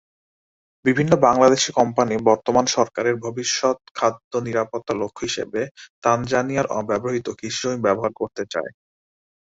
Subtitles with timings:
[0.85, 5.61] বিভিন্ন বাংলাদেশি কোম্পানি বর্তমান সরকারের ভবিষ্যত খাদ্য নিরাপত্তার লক্ষ্য হিসেবে
[6.03, 8.71] তানজানিয়ার অব্যবহৃত কৃষিজমি ব্যবহার করতে চায়।